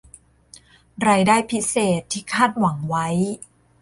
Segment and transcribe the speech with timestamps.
[1.07, 3.07] รายได้พิเศษที่คาดหวังไว้